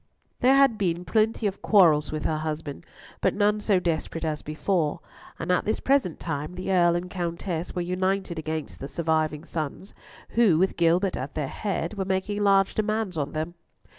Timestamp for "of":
1.45-1.61